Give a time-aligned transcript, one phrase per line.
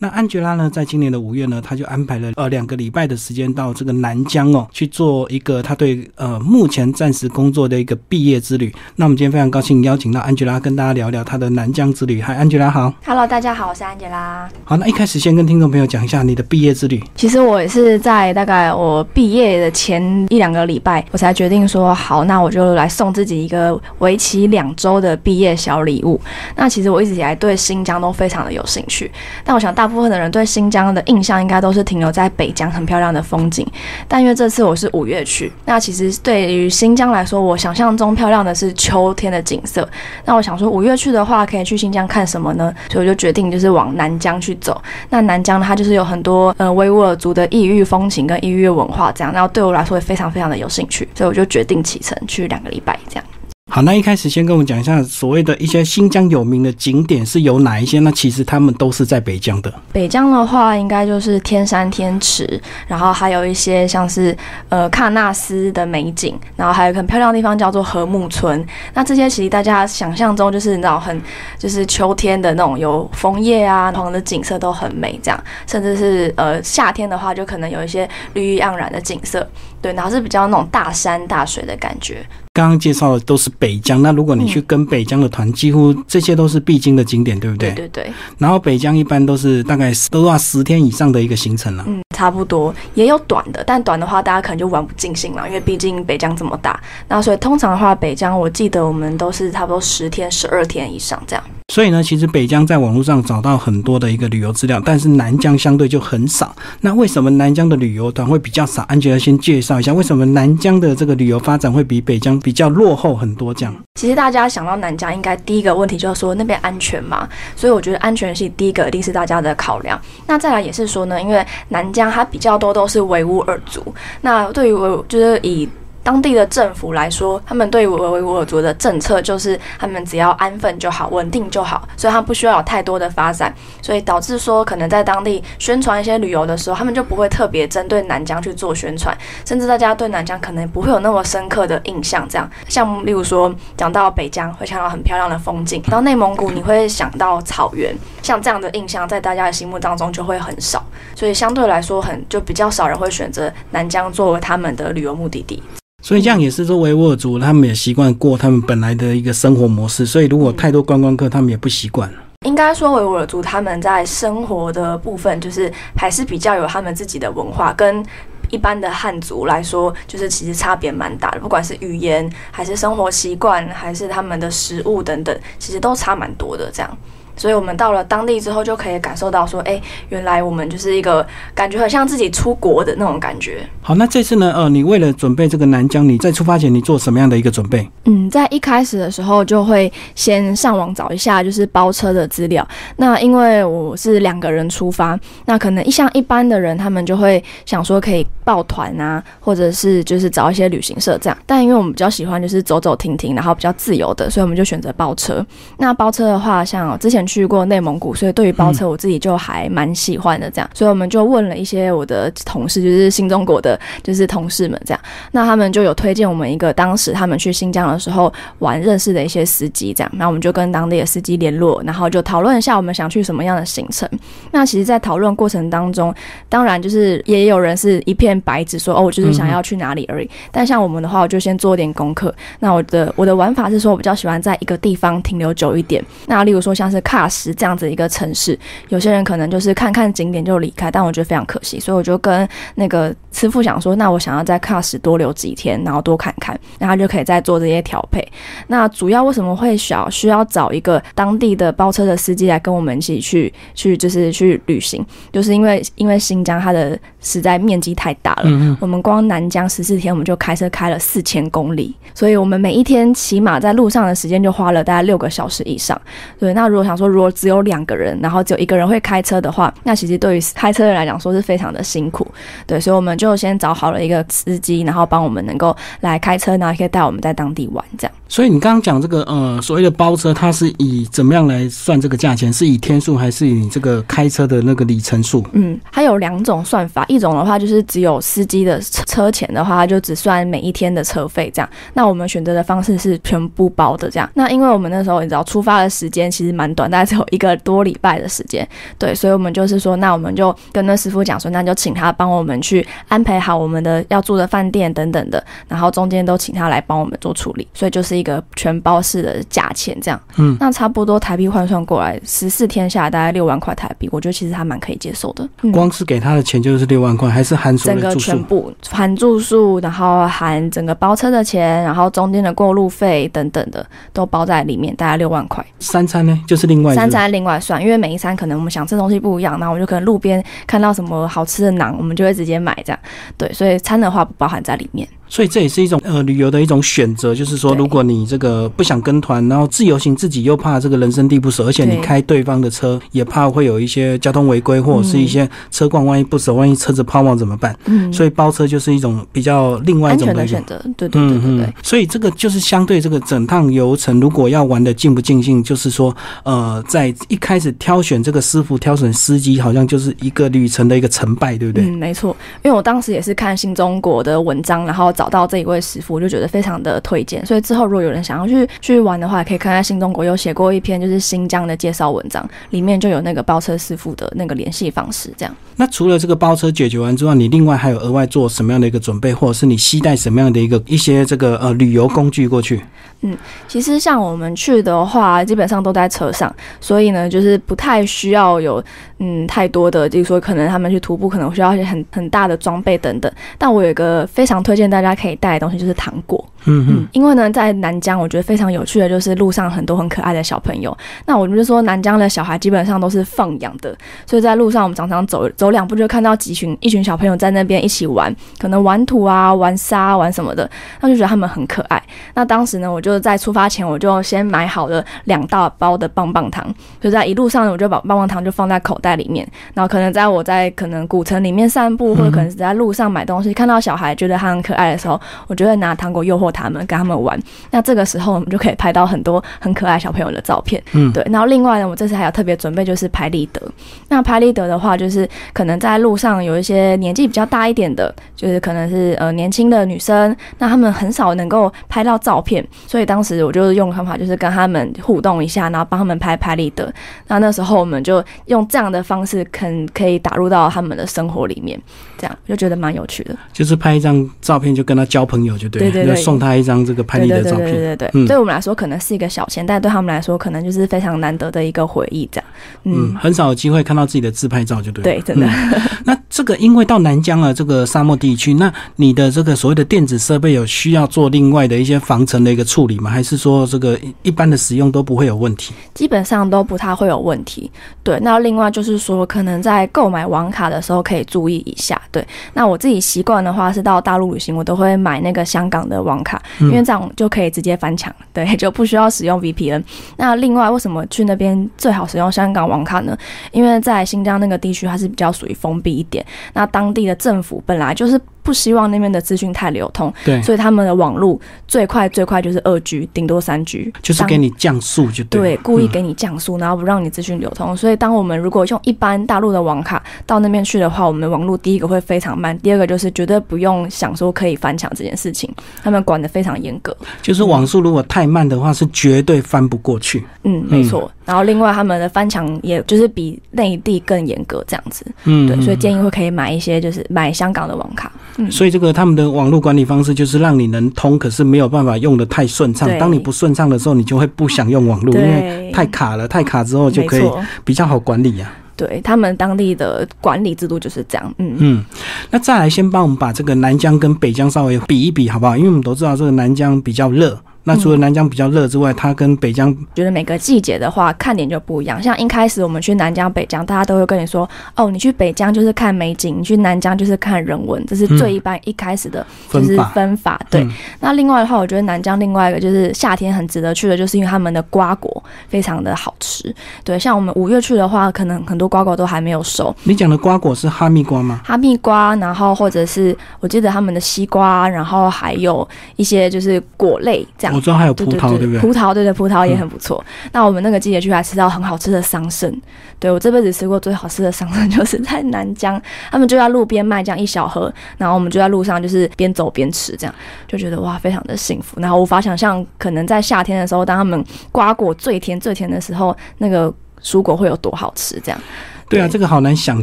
[0.00, 8.72] 那安吉拉呢，在今年的五月呢，他就安排了呃两个礼拜的时间到这个南疆哦去做一个他对呃目前暂时工作的一个毕业之旅。
[8.94, 12.20] 那我们今天非常高兴邀请到安吉拉跟大家聊聊他的南疆之旅。
[12.20, 12.94] 嗨，安吉拉好。
[13.04, 14.48] Hello，大家好，我是安吉拉。
[14.62, 17.02] 好，那一开始先跟听众朋友讲一下你的毕业之旅。
[17.16, 26.20] 其实我也是在大概我毕业的前一两个礼拜，我才决定说好，那我就来送自己一个为期两周的毕业小礼物。
[26.54, 29.10] 那其实我一直以来对新疆都非常的有兴趣，
[29.42, 33.66] 但我想大部分的人对新疆的印象应该都是停留在北疆很漂亮的风景。
[34.06, 39.88] 但因为这次我是五月去，那其实对于新疆来说，我想象中漂亮的是秋天的景色。
[40.24, 42.72] 那我想说五月去的话，可以去新疆看什么呢？
[42.90, 44.80] 所以我就决定就是往南疆去走。
[45.10, 53.24] 那南疆呢，它就是有很多呃维吾尔族的异域风情跟异域文化这样，然后对我来说也非常非常的有兴趣，所以我就决定启程去两个礼拜这样。
[53.70, 58.00] 好，那一开始先跟我们讲一下所谓的一些新疆有名的景点是有哪一些？
[58.00, 59.72] 那其实他们都是在北疆的。
[59.92, 64.34] 北疆的话，应该就是天山天池，然后还有一些像是
[64.70, 68.66] 呃喀纳斯的美景，然后还有很漂亮的地方叫做禾木村。
[68.94, 71.20] 那这些其实大家想象中就是那种很
[71.58, 79.46] 就是秋天的那种有枫叶啊，同的景色都很美，这样，甚至是呃夏天的话，就可能有一些绿意盎然的景色，
[79.82, 82.26] 对，然后是比较那种大山大水的感觉。
[82.58, 87.70] 刚刚介绍的都是北疆，那如果你去跟北疆的团，几乎这些都是必经的景点，对不对？
[87.70, 96.82] 对对对，然后北疆一般都是大概都要十天以上的一个行程了、嗯，差不多，也有短的，但短的话大家可能就玩不尽兴了，因为毕竟北疆这么大。
[97.06, 101.44] 那所以通常的话，北疆我记得我们都是差不多十天、十二天以上这样。
[101.70, 106.56] 所以呢，其实北疆在网络上找到很多的一个旅游资料，但是南疆相对就很少。
[106.80, 108.82] 那为什么南疆的旅游团会比较少？
[108.88, 113.52] 安吉拉先介绍一下，为什么南疆的这个旅游发展会比北疆比较落后很多？
[113.52, 120.00] 这样，其实大家想到南疆，应该第一个问题就是说那边安全嘛，所以我觉得安全是第一个，一定是大家的考量。
[120.26, 125.68] 那再来也是说呢，因为南疆它比较多都是维吾尔族，那对于维就是以
[126.08, 142.26] 当地的政府来说，他们对维维吾尔族的政策就是他们只要安分就好，稳定就好，所以他不需要有太多的发展，所以导致说可能在当地宣传一些旅游的时候，他们就不会特别针对南疆去做宣传，甚至大家对南疆可能不会有那么深刻的印象。
[142.26, 150.82] 这样，像例如说讲到北疆会看到很漂亮的风景，到内蒙古你会想到草原，像这样的印象在大家的心目当中就会很少，
[151.14, 155.62] 所以相对来说很就比较少人会选择南疆作为他们的旅游目的地。
[156.08, 162.10] 所以这样也是说维吾尔族他们也习惯过他们本来的一个生活模式，所以如果太多观光客，他们也不习惯。
[162.46, 168.02] 应该说，维吾尔族他们在生活的部分，就是还是比较有他们自己的文化，跟
[168.48, 171.40] 一般的汉族来说，就是其实差别蛮大的。
[171.40, 176.70] 不管是语言，还是生活习惯，还是他们的食物等等，其实都差蛮多的。
[176.72, 176.98] 这样。
[177.38, 183.66] 所以我们到了当地之后，就可以感受到说，哎，原来我们就是一个感觉很像自己出国的那种感觉。
[183.80, 187.88] 好，那这次呢，呃，你为了准备这个南疆，你在出发前你做什么样的一个准备？
[188.04, 192.66] 嗯，在一开始的时候就会先上网找一下就是包车的资料。
[192.96, 201.38] 那因为我是两个人出发，那可能一像一般的人，他们就会想说可以报团啊，或者是就是找一些旅行社这样。
[201.46, 205.44] 但因为我们比较喜欢就是走走停停，然后比较自由的，所以我们就选择包车。
[205.78, 210.50] 那包车的话，像之前去过内蒙古，所以对于包车我自己就还蛮喜欢的。
[210.50, 215.00] 这样，所以我们就问了一些我的同事，就是新中国的就是同事们这样，
[215.32, 224.08] 那他们就有推荐我们一个当时他们去新疆的时候玩认识的一些司机，这样，那我们就跟当地的司机联络，然后就讨论一下我们想去什么样的行程。
[224.50, 226.14] 那其实，在讨论过程当中，
[226.48, 230.30] 当然就是也有人是一片白纸说哦，我就是想要去哪里而已。
[230.50, 232.34] 但像我们的话，我就先做点功课。
[232.60, 236.02] 那我的我的玩法是说，我比较喜欢在一个地方停留久一点。
[236.26, 238.58] 那例如说像是喀什这样子一个城市，
[238.88, 248.26] 有些人可能就是看看景点就离开，但我觉得非常可惜，所以我就跟那个师傅想说，那我想要在喀什多留几天，然后多看看，然后就可以再做这些调配。
[248.68, 265.98] 那主要为什么会想需要找一个当地的包车的司机来跟我们一起去去就是去旅行，就是因为因为新疆它的实在面积太大了，嗯我们光南疆十四天我们就开车开了四千公里，所以我们每一天起码在路上的时间就花了大概六个小时以上。
[266.38, 272.26] 对，那如果想说如果只有两个人，然后只有一个人会开车的话，那其实对于开车的人来讲说是非常的辛苦。
[272.66, 278.12] 对，所以我们就先找好了一个司机，然后帮我们能够来开车，然后可以带我们在当地玩这样。
[278.30, 282.52] 所以你刚刚讲这个呃所谓的包车，它是以怎么样来算这个价钱？
[282.52, 285.42] 是以天数还是以你这个开车的那个里程数？
[285.52, 291.68] 嗯，它有两种算法，一种的话就是只有司机的车车钱的话，它就只算每一天的车费这样。
[291.94, 294.28] 那我们选择的方式是全部包的这样。
[294.34, 298.66] 那因为我们那时候你知道出发的时间其实蛮短短，大概只有一个多礼拜的时间。
[298.98, 310.20] 对，所以我们就是说，那我们就跟那师傅讲说，那就请他帮我们去安排好我们的要住的饭店等等的，然后中间都请他来帮我们做处理，所以就是一个全包式的价钱这样。
[310.36, 315.48] 嗯，那差不多台币换算过来，十四天下来大概六万块台币，我觉得其实还蛮可以接受的。
[315.62, 318.26] 嗯光是给他的钱就是六万块，还是含所整个有住宿？
[318.26, 325.64] 全部含住宿，然后含整个包车的钱，然后中间的过路费等等的都包在里面，大概六万块。
[325.78, 332.98] 三餐呢，就是另外三餐另外算，因为每一餐可能我们想吃的东西不一样，然后我们就可能路边看到什么好吃的馕，我们就会直接买这样。
[333.36, 335.06] 对，所以餐的话不包含在里面。
[335.28, 347.76] 所以这也是一种呃旅游的一种选择，就是说，如果你这个不想跟团，然后自由行自己又怕这个人生地不熟，而且你开对方的车也怕会有一些交通违规或者是一嗯些车况万一不熟，万一车子抛锚怎么办？
[347.84, 350.78] 嗯，所以包车就是一种比较另外一种的选择。
[350.96, 351.66] 对对对对对。
[351.66, 356.14] 嗯，所以这个就是相对这个整趟游程，如果要玩的尽不尽兴，就是说，
[356.44, 361.84] 呃，在一开始挑选这个师傅、挑选司机，好像就是一个旅程的一个成败，对不对？
[361.84, 367.44] 嗯，没错，因为我当时也是看新中国的文章，然后找到这一位师傅，我就觉得非常的推荐。
[367.44, 375.52] 所以之后如果有人想要去去玩的话，可以看看新中国有写过一篇就是新疆的介绍文章，里面就有那个包车师傅的那个联系方式，这样。
[375.74, 382.80] 那除了这个包车解决完之外，你另外还有额外做什么样的一个准备，或者是你携带什么样的一个一些这个呃旅游工具过去？
[383.22, 383.36] 嗯
[383.66, 388.82] 其实像我们去的话，基本上都在车上，所以呢，就是不太需要有
[389.18, 393.30] 嗯太多的，就是说可能他们去徒步可能需要一些很很大的装备等等。
[393.56, 396.44] 但我有一个非常推荐大家可以带的东西，就是糖果。
[396.64, 400.96] 嗯嗯，因为呢，在南疆，我觉得非常有趣的就是路上很多很可爱的小朋友。
[401.24, 403.96] 那我们就说，南疆的小孩基本上都是放养的，
[404.26, 410.68] 所以在路上我们常常走走两步就看到几群一群小朋友在那边一起玩，可能玩土啊、玩沙、玩什么的，
[411.00, 412.02] 那就觉得他们很可爱。
[412.34, 416.66] 那当时呢，我就在出发前我就先买好了两大包的棒棒糖，
[417.00, 427.38] 就在一路上呢，我就把棒棒糖就放在口袋里面，然后可能在我在可能古城里面散步，或者可能是在路上买东西，看到小孩觉得他很可爱的时候，我就会拿糖果诱惑他们，跟他们玩。
[427.70, 430.82] 那这个时候我们就可以拍到很多很可爱小朋友的照片。
[430.92, 431.24] 嗯对。
[431.30, 433.62] 然后另外呢，我这次还有特别准备就是拍立得。
[434.08, 446.92] 那拍立得的话，就是可能在路上有一些年纪比较大一点的，就是可能是呃年轻的女生，那他们很少能够拍到照片，所以当时我就用方法就是跟他们互动一下，然后帮他们拍拍立得。
[447.28, 451.80] 那那时候我们就用这样的方式，肯可以打入到他们的生活里面，
[452.16, 453.36] 这样我就觉得蛮有趣的。
[453.52, 457.96] 就是拍一张照片就跟他交朋友就对了，对对对送他一张这个拍立得照片对对对片。
[457.98, 462.46] 对对，嗯对我们来说可能是一个小钱，但对他们来说可能就是非常难得的一个回忆，这样。
[462.84, 465.20] 嗯，嗯，很少有机会看到自己的自拍照，就对了。
[465.20, 465.46] 对，真的。
[465.46, 473.10] 嗯 那这个因为到南疆了这个沙漠地区，那你的这个所谓的电子设备有需要做另外的一些防尘的一个处理吗？
[473.10, 475.74] 还是说这个一一般的使用都不会有问题？
[475.92, 477.70] 基本上都不太会有问题。
[478.02, 482.00] 对，那另外就是说，可能在购买网卡的时候可以注意一下。
[482.10, 489.82] 对，那我自己习惯的话是到大陆旅行，我都会买那个香港的网卡，嗯因为这样就可以直接翻墙，对， 就不需要使用 VPN。
[490.16, 493.16] 那另外，为什么去那边最好使用香港网卡呢？
[493.52, 505.38] 因为在新疆那个地区，它是比较属于封闭一点，那当地的政府本来就是不希望那边的资讯太流通，对，所以他们的网络最快最快就是二 G，顶多三 G，就是给你降速就对。
[505.38, 507.76] 对，故意嗯给你降速，然后不让你资讯流通。
[507.76, 516.96] 所以，当我们如果用一般大陆的网卡到那边去的话，我们的网络第一个会非常慢，第二个就是绝对不用想说可以翻墙这件事情，他们管得非常严格。
[517.20, 520.24] 就是网速如果太慢的话，是绝对翻不过去。
[520.44, 521.10] 嗯，没错。
[521.28, 525.04] 然后，另外他们的翻墙也就是比内地更严格这样子。
[525.24, 528.10] 嗯，对，所以嗯建议会可以买一些就是买香港的网卡。
[528.38, 532.88] 嗯，所以这个他们的网络管理方式就是让你能通，可是没有办法用的太顺畅。
[532.88, 537.30] 对当你不顺畅的时候，你就会不想用网络，因为，太卡了，太卡之后就可以。
[537.62, 538.50] 比较好管理啊。
[538.74, 541.34] 对他们当地的管理制度就是这样。
[541.38, 541.84] 嗯嗯，
[542.30, 545.56] 那再来先帮我们把这个南疆跟北疆稍微比一比，好不好？
[545.56, 547.38] 因为我们都知道这个南疆比较热。
[547.68, 552.02] 那除了南疆比较热之外，它跟北疆觉得每个季节的话，看点就不一样。
[552.02, 560.40] 像一开始我们去南疆、北疆，大家都会跟你说，哦，你去北疆就是看美景，你去南疆就是看人文，这是最一般一开始的，就是分法。
[560.48, 566.54] 对，嗯那另外的话，我觉得南疆另外一个就是夏天很值得去的，就是因为他们的瓜果非常的好吃。
[566.82, 571.40] 对，像我们五月去的话，可能很多瓜果都还没有熟，你讲的瓜果是哈密瓜吗？
[571.44, 578.60] 哈密瓜，然后或者是我记得他们的西瓜，然后还有一些就是果类这样我知道还有葡萄，对不对？
[578.60, 580.02] 葡萄，对对，葡萄也很不错。
[580.30, 582.54] 那我们那个季节去还吃到很好吃的桑葚，
[583.00, 585.80] 对我这辈子吃过最好吃的桑葚 就是在南疆，
[586.12, 590.14] 他们就在路边卖这样一小盒，然后我们就在路上就是边走边吃，这样
[590.46, 591.80] 就觉得哇，非常的幸福。
[591.80, 596.72] 然后无法想象，可能在夏天的时候，当他们瓜果最甜最甜的时候，那个
[597.02, 598.40] 蔬果会有多好吃，这样。
[598.88, 599.82] 对啊，这个好难想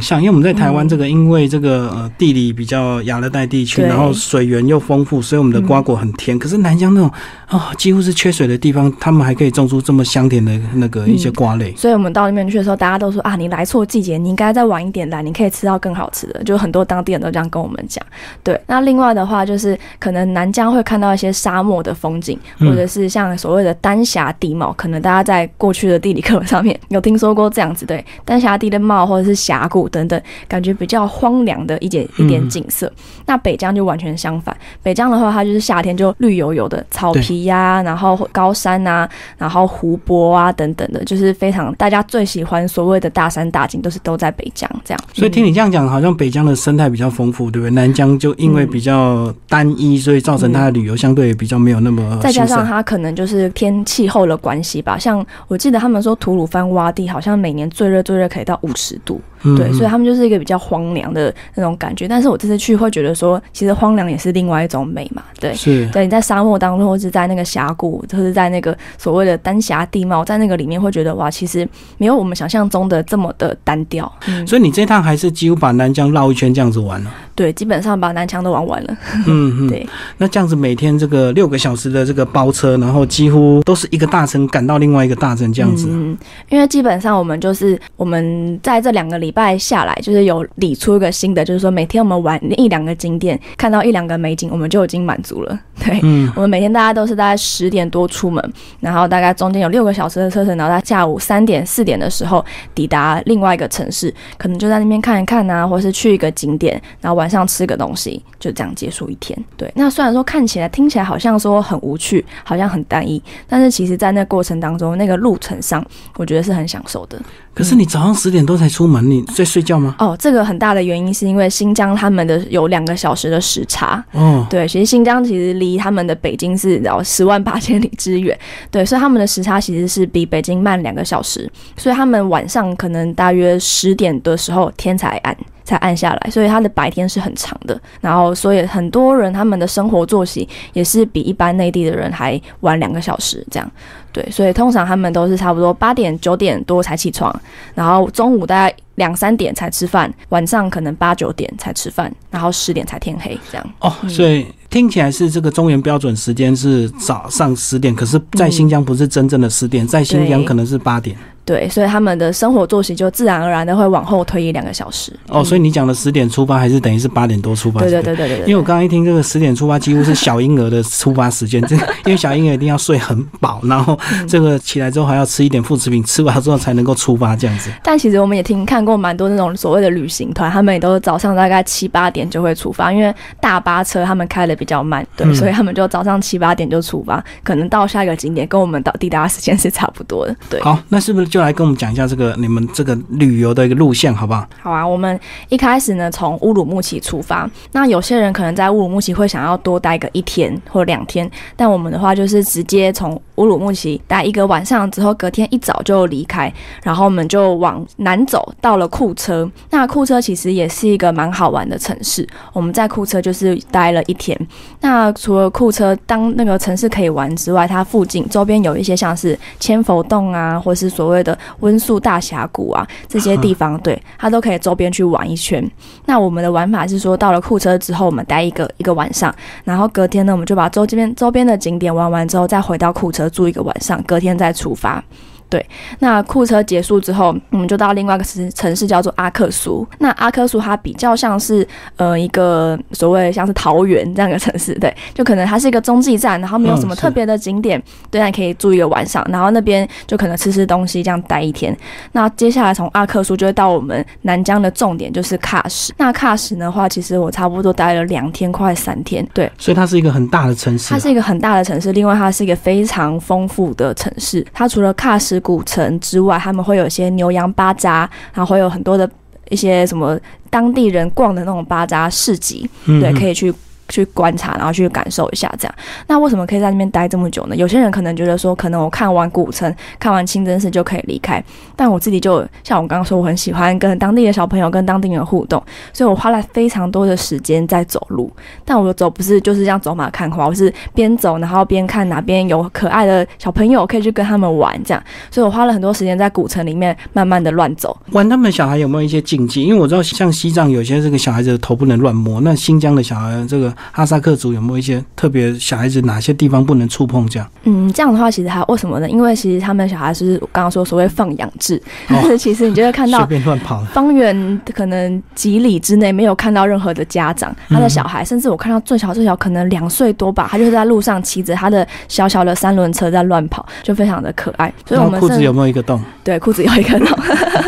[0.00, 6.36] 象，因为我们在台湾这个，因为这个呃地理比较亚热带地区，然后水源又丰富，所以我们的瓜果很甜。
[6.38, 7.10] 可是南疆那种
[7.46, 11.72] 啊，几乎是缺水的地方，他们还可以种出这么香甜的那个一些瓜类。
[11.76, 16.42] 所以我们到那边去的时候，大家都说啊，你来错季节，你应该再晚一点来，你可以吃到更好吃的。
[16.42, 18.04] 就很多当地人都这样跟我们讲。
[18.42, 27.86] 对，那另外的话就是可能南疆会看到一些沙漠的风景，或者是像所谓的丹霞地貌，可能大家在过去的地理课本上面有听说过这样子。
[27.86, 29.88] 对，丹霞地的貌 或者是峡谷。
[29.88, 32.92] 等等，感觉比较荒凉的一点一点景色。
[33.24, 45.00] 那北疆就完全相反，北疆的话，它就是夏天就绿油油的草皮呀，然后高山啊，然后湖泊啊等等的，就是非常大家最喜欢所谓的大山大景，都是都在北疆这样。
[45.14, 47.70] 所以听你这样讲，好像北疆的生态比较丰富，对不对？
[47.70, 52.18] 南疆就因为比较单一，所以造成它的旅游相对比较没有那么。
[52.20, 54.98] 再加上它可能就是天气候的关系吧。
[54.98, 59.20] 像我记得他们说吐鲁番洼地好像每年最热最热可以到五十十度。
[59.54, 62.08] 对，所以他们就是一个比较荒凉的那种感觉。
[62.08, 65.22] 但是我这次去会觉得说，其实荒凉也是另外一种美嘛。
[65.38, 65.86] 对，是。
[65.90, 74.10] 对，你在沙漠当中，或是在那个峡谷，或是在那个所谓的丹霞地貌，在那个里面会觉得哇，其实没有我们想象中的这么的单调。
[74.26, 77.12] 嗯所以你这趟还是几乎把南疆绕一圈这样子玩了。
[77.34, 78.96] 对，基本上把南疆都玩完了。
[79.26, 79.68] 嗯嗯。
[79.68, 79.86] 对，
[80.18, 85.88] 那这样子每天这个六个小时的这个包车，然后几乎都是一个大城赶到另外一个大城这样子。
[85.90, 86.16] 嗯，
[86.48, 95.60] 因为基本上我们就是我们在这两个礼拜下来，就是有理出一个新的，就是说每天我们玩一两个景点，看到一两个美景，我们就已经满足了。
[95.78, 102.42] 对，嗯，我们每天大家都是大概十点多出门，然后大概中间有六个小时的车程，然后在下午三点四点的时候
[102.74, 107.26] 抵达另外一个城市，可能就在那边看一看啊，或是去一个景点，然后晚。
[107.26, 109.36] 晚上吃个东西，就这样结束一天。
[109.56, 117.20] 对，那虽然说看起来、听起来好像说很无趣，好像很单一，但是其实，在那过程当中，那个路程上，我觉得是很享受的。
[117.52, 119.94] 可是你早上十点多才出门，你在睡觉吗？
[119.98, 124.02] 哦，这个很大的原因是因为新疆他们的有两个小时的时差。
[124.12, 128.38] 哦，对，其实新疆其实离他们的北京是然后十万八千里之远。
[128.70, 135.36] 对，所以他们的时差其实是比北京慢两个小时，所以他们晚上可能大约十点的时候天才暗。
[135.66, 137.78] 才暗下来，所以他的白天是很长的。
[138.00, 143.70] 然后，所以很多人他们的生活作息也是比一般内地的人还晚两个小时这样。
[144.12, 147.34] 对，所以通常他们都是差不多八点九点多才起床，
[147.74, 153.74] 然后中午大概两三点才吃饭，晚上可能八九点才吃饭，然后十点才天黑这样。
[153.80, 161.16] 哦，所以听起来是这个中原标准时间是早上十点，可是在新疆不是真正的十点，在新疆可能是八点。
[161.46, 165.12] 对，所以他们的生活作息就自然而然的会往后推一两个小时。
[165.28, 167.80] 哦，所以你讲的十点出发，还是等于是八点多出发？
[167.80, 168.38] 对对对对对。
[168.40, 177.70] 因为我刚刚一听这个十点出发，几乎是小婴儿的出发时间， 这因为小婴儿一定要睡很饱，然后这个起来之后还要吃一点副食品，吃完之后才能够出发这样子。
[177.84, 190.36] 但其实我们也听看过蛮多那种所谓的旅行团，他们也都是早上大概七八点就会出发，因为大巴车他们开的比较慢，对，所以他们就早上七八点就出发，可能到下一个景点跟我们到抵达时间是差不多的。
[190.50, 192.16] 对，好，那是不是就来跟我们讲一下这？
[192.16, 194.48] 个你们这个旅游的一个路线好不好？
[194.62, 195.20] 好啊，我们
[195.50, 197.46] 一开始呢从乌鲁木齐出发。
[197.72, 206.50] 那有些人可能在乌鲁木齐会想要多待个一天或两天，但我们的话就是直接从乌鲁木齐待一个晚上之后，隔天一早就离开，
[206.82, 209.46] 然后我们就往南走，到了库车。
[209.68, 212.26] 那库车其实也是一个蛮好玩的城市。
[212.54, 214.34] 我们在库车就是待了一天。
[214.80, 222.00] 那除了库车当那个城市可以玩之外，它附近周边有一些像是千佛洞啊，或是所谓的温宿。
[222.06, 225.68] 大峡谷啊，这些地方，对它都可以周边去玩一圈。
[226.04, 229.34] 那我们的玩法是说，到了库车之后，我们待一个一个晚上，
[229.64, 235.02] 然后隔天呢，我们就把周边周边的景点玩完之后，再回到库车住一个晚上，隔天再出发。
[235.48, 235.64] 对，
[236.00, 239.86] 那库车结束之后，我们就到另外一个城城市，叫做阿克苏。
[239.98, 251.76] 那阿克苏它比较像是呃一个所谓像是桃园这样的城市，对，就可能它是一个中继站，然后没有什么特别的景点，对，那可以住一个晚上，然后那边就可能吃吃东西，这样待一天。
[252.10, 255.92] 那接下来从阿克苏就会到我们南疆的重点，就是喀什。
[255.96, 259.24] 那喀什的话，其实我差不多待了两天，快三天。
[259.32, 260.90] 对，所以它是一个很大的城市。
[260.90, 264.44] 它是一个很大的城市，另外它是一个非常丰富的城市。
[264.52, 265.35] 它除了喀什。
[265.40, 269.08] 古城之外，他们会有一些牛羊巴扎，然后会有很多的
[269.48, 270.18] 一些什么
[270.50, 273.52] 当地人逛的那种巴扎市集，对，可以去
[273.88, 275.74] 去观察，然后去感受一下这样。
[276.06, 277.56] 那为什么可以在那边待这么久呢？
[277.56, 281.42] 有些人可能觉得说，可能我看完古城、看完清真寺就可以离开，
[281.74, 285.62] 但我自己就像我刚刚说，我很喜欢跟当地的小朋友、跟当地人互动，
[285.92, 288.30] 所以我花了非常多的时间在走路。
[288.64, 295.02] 但我走不是就是这样走马看花，我是边走然后边看哪边有可爱的小朋友可以去跟他们玩这样。
[295.30, 297.96] 所以我花了很多时间在古城里面慢慢的乱走。
[298.12, 299.62] 玩他们小孩有没有一些禁忌？
[299.62, 307.26] 因为我知道像西藏有些这个小孩子的头不能乱摸，那新疆的小孩这个哈萨克族有没有一些特别小孩子哪些地方不能触碰？
[307.28, 309.08] 这样，嗯，这样的话其实还为什么呢？
[309.08, 324.72] 因为其实他们小孩是刚刚说所谓放养制，但是 其实你就会看到 随便乱跑，方圆可能几里之内没有看到任何的家长，他的小孩，甚至我看到最小最小可能两岁多吧，他就是在路上骑着他的小小的三轮车在乱跑，就非常的可爱。
[324.86, 326.00] 所以我们裤子有没有一个洞？
[326.22, 327.18] 对，裤子有一个洞，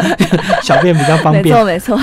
[0.63, 1.45] 小便比较方便。
[1.45, 1.97] 没错没错，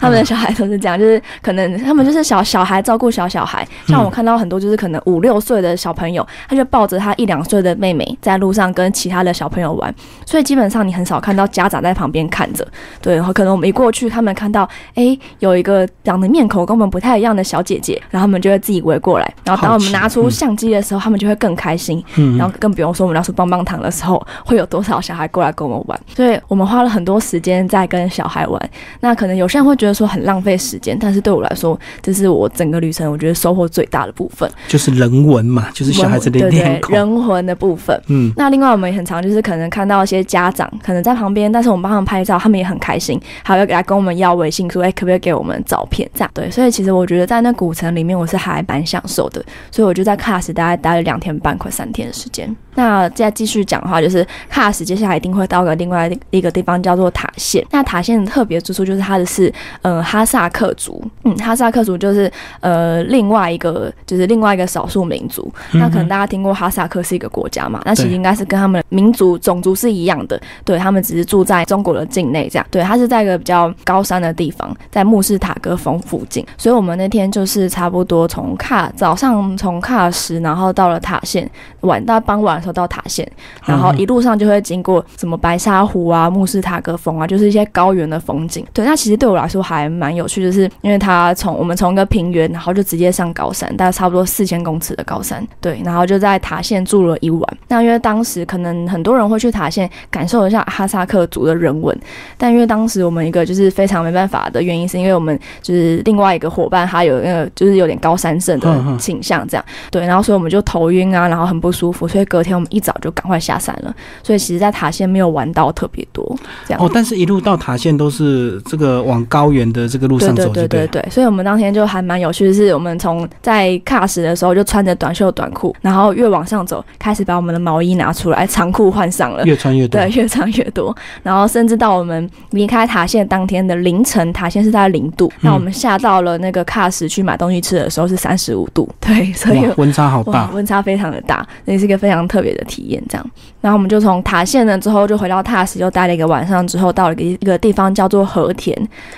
[0.00, 9.92] 他们的小孩都是这样，就是可能他们就是小小孩照顾小小孩，像我看到很多就是可能五六岁的小朋友，他就抱着他一两岁的妹妹在路上跟其他的小朋友玩，
[10.26, 12.66] 所以基本上你很少看到家长在旁边看着。
[13.00, 22.04] 对，然后可能我们一过去，他们看到哎有一个长得面孔跟我们不太一样的小姐姐，然后他们就会自己围过来，然后当我们拿出相机的时候，他们就会更开心。
[22.16, 26.00] 嗯，然后更不用说我们拿出棒棒糖的时候，会有多少小孩过来跟我们玩。
[26.14, 28.70] 所以我们花了很多时间在跟小孩玩。
[29.00, 37.98] 那可能有些人会觉得说很浪费时间，但是对我来说，这是我整个旅程我觉得收获最大的部分，就是人文嘛，就是小孩子的脸孔，人魂的部分。
[38.08, 46.08] 嗯，那另外我们也很常就是可能看到一些家长可能在旁边，但是我们帮他们拍照，他们也很开心，还要给他跟我们要微信，说哎可不可以给我们照片？
[46.12, 49.44] 这样对，所以其实我觉得在那古城里面，我是还蛮享受的。
[49.70, 52.54] 所以我就在喀什大概待了两天半，快三天的时间。
[52.74, 57.64] 那再继续讲的话，就是喀什接下来一定会到个另外一个地方叫做塔县。
[57.70, 59.52] 那塔县的特别之处就是它的是
[59.82, 62.30] 呃哈萨克族，嗯，哈萨克族就是
[62.60, 65.52] 呃另外一个就是另外一个少数民族。
[65.72, 67.82] 那可能大家听过哈萨克是一个国家嘛？
[67.84, 72.66] 那其实应该是跟他们民族种族是一样的，对他们只是住在中国的境内这样。
[72.70, 76.42] 对，它是在一个比较高山的地方，在穆斯塔格峰附近。
[76.56, 81.48] 所以我们那天就是差不多从喀早上从喀什，然后到了塔县，
[81.80, 82.78] 晚到傍晚的时候。
[82.78, 83.28] 到塔县，
[83.64, 88.64] 然后一路上就会经过什么白沙湖啊、穆斯塔格峰啊，就是一些高原的风景。
[88.72, 95.44] 对，那其实对我来说还蛮有趣，就是因为它从我们从一个平原，然后就直接上高山，大概差不多四千公尺的高山。
[95.60, 97.58] 对，然后就在塔县住了一晚。
[97.68, 101.98] 那因为当时可能很多人会去塔县感受一下哈萨克族的人文，
[102.36, 112.58] 但因为当时我们一个就是非常没办法的原因，是因为我们就是另外一个伙伴他有那个就是有点高山症的倾向，这样对，然后所以我们就头晕啊，然后很不舒服，所以隔天。
[112.58, 116.82] 我们一早就赶快下山了，所以其实，在塔县没有玩到特别多这样。
[116.82, 121.08] 哦，但是一路到塔县都是这个往高原的这个路上走，对对对对。
[121.08, 123.07] 所以我们当天就还蛮有趣的是，我们从
[123.40, 130.92] 在喀什的时候就穿着短袖短裤，然后越往上走，开始把我们的毛衣拿出来，长裤换上了，越穿越多，对，越穿越多。
[131.22, 142.48] 然后甚至到我们离开塔县当天的凌晨，塔县是在零度，那我们下到了那个喀什去买东西吃的时候是三十五度， 对，所以温差好大，温差非常的大，那是一个非常特别。
[142.48, 148.74] 的体验这样，然后我们就从塔县了之后就回到塔什，又待了一个晚上之后，到了一个地方叫做和田。